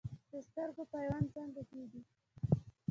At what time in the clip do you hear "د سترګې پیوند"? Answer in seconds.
0.31-1.27